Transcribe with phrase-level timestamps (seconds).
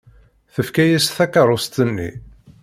[0.53, 2.11] Tefka-as takeṛṛust-nni.